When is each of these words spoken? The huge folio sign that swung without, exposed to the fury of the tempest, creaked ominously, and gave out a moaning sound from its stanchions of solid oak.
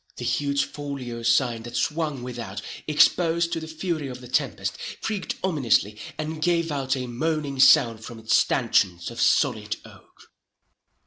The 0.17 0.25
huge 0.25 0.63
folio 0.65 1.21
sign 1.21 1.61
that 1.61 1.77
swung 1.77 2.23
without, 2.23 2.59
exposed 2.87 3.53
to 3.53 3.59
the 3.59 3.67
fury 3.67 4.07
of 4.07 4.19
the 4.19 4.27
tempest, 4.27 4.75
creaked 5.03 5.35
ominously, 5.43 5.99
and 6.17 6.41
gave 6.41 6.71
out 6.71 6.97
a 6.97 7.05
moaning 7.05 7.59
sound 7.59 8.03
from 8.03 8.17
its 8.17 8.35
stanchions 8.35 9.11
of 9.11 9.21
solid 9.21 9.75
oak. 9.85 10.31